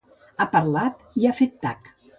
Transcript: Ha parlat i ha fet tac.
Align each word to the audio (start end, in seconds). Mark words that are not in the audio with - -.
Ha 0.37 0.47
parlat 0.55 1.07
i 1.23 1.27
ha 1.31 1.37
fet 1.43 1.59
tac. 1.69 1.99